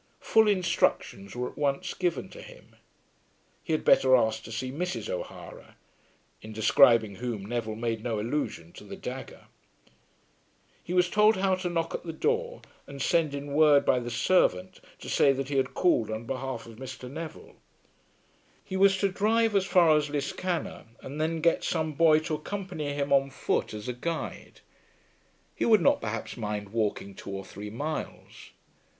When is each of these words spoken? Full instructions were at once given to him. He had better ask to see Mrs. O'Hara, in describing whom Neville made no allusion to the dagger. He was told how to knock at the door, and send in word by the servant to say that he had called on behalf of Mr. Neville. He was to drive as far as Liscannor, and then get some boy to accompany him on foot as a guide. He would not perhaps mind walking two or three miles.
Full 0.19 0.47
instructions 0.47 1.35
were 1.35 1.47
at 1.49 1.59
once 1.59 1.93
given 1.93 2.27
to 2.29 2.41
him. 2.41 2.75
He 3.63 3.71
had 3.71 3.85
better 3.85 4.15
ask 4.15 4.41
to 4.45 4.51
see 4.51 4.71
Mrs. 4.71 5.11
O'Hara, 5.11 5.75
in 6.41 6.51
describing 6.53 7.17
whom 7.17 7.45
Neville 7.45 7.75
made 7.75 8.03
no 8.03 8.19
allusion 8.19 8.73
to 8.73 8.83
the 8.83 8.95
dagger. 8.95 9.45
He 10.83 10.91
was 10.91 11.07
told 11.07 11.37
how 11.37 11.53
to 11.53 11.69
knock 11.69 11.93
at 11.93 12.01
the 12.03 12.13
door, 12.13 12.63
and 12.87 12.99
send 12.99 13.35
in 13.35 13.53
word 13.53 13.85
by 13.85 13.99
the 13.99 14.09
servant 14.09 14.79
to 15.01 15.07
say 15.07 15.33
that 15.33 15.49
he 15.49 15.57
had 15.57 15.75
called 15.75 16.09
on 16.09 16.25
behalf 16.25 16.65
of 16.65 16.77
Mr. 16.77 17.07
Neville. 17.07 17.57
He 18.65 18.75
was 18.75 18.97
to 18.97 19.07
drive 19.09 19.55
as 19.55 19.67
far 19.67 19.95
as 19.95 20.09
Liscannor, 20.09 20.85
and 21.01 21.21
then 21.21 21.41
get 21.41 21.63
some 21.63 21.93
boy 21.93 22.17
to 22.21 22.33
accompany 22.33 22.91
him 22.91 23.13
on 23.13 23.29
foot 23.29 23.71
as 23.71 23.87
a 23.87 23.93
guide. 23.93 24.61
He 25.53 25.63
would 25.65 25.79
not 25.81 26.01
perhaps 26.01 26.37
mind 26.37 26.69
walking 26.69 27.13
two 27.13 27.29
or 27.29 27.45
three 27.45 27.69
miles. 27.69 28.49